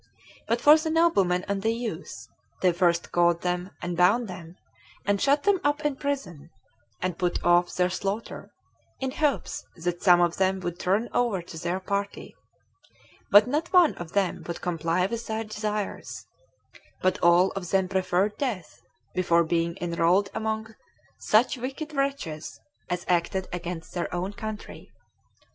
But 0.47 0.59
for 0.61 0.77
the 0.79 0.89
noblemen 0.89 1.45
and 1.47 1.61
the 1.61 1.75
youth, 1.75 2.27
they 2.63 2.71
first 2.73 3.11
caught 3.11 3.41
them 3.41 3.69
and 3.83 3.95
bound 3.95 4.27
them, 4.27 4.55
and 5.05 5.21
shut 5.21 5.43
them 5.43 5.61
up 5.63 5.85
in 5.85 5.95
prison, 5.95 6.49
and 7.03 7.19
put 7.19 7.37
off 7.43 7.71
their 7.75 7.91
slaughter, 7.91 8.51
in 8.99 9.11
hopes 9.11 9.63
that 9.75 10.01
some 10.01 10.19
of 10.19 10.37
them 10.37 10.59
would 10.61 10.79
turn 10.79 11.07
over 11.13 11.43
to 11.43 11.55
their 11.55 11.79
party; 11.79 12.35
but 13.29 13.45
not 13.45 13.71
one 13.71 13.93
of 13.93 14.13
them 14.13 14.43
would 14.47 14.59
comply 14.59 15.05
with 15.05 15.27
their 15.27 15.43
desires, 15.43 16.25
but 17.03 17.19
all 17.19 17.51
of 17.51 17.69
them 17.69 17.87
preferred 17.87 18.39
death 18.39 18.81
before 19.13 19.43
being 19.43 19.77
enrolled 19.79 20.31
among 20.33 20.73
such 21.19 21.59
wicked 21.59 21.93
wretches 21.93 22.59
as 22.89 23.05
acted 23.07 23.47
against 23.53 23.93
their 23.93 24.11
own 24.11 24.33
country. 24.33 24.89